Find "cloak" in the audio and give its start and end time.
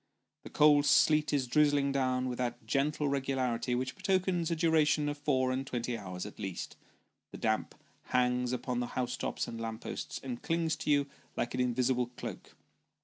12.17-12.55